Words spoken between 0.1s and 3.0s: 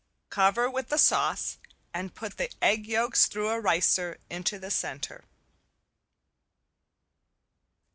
Cover with the sauce and put the egg